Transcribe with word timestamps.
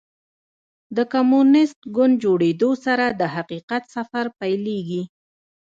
د 0.95 0.97
کمونیسټ 1.13 1.79
ګوند 1.95 2.15
جوړېدو 2.23 2.71
سره 2.85 3.05
د 3.19 3.21
حقیقت 3.35 3.83
سفر 3.95 4.25
پیلېږي. 4.39 5.03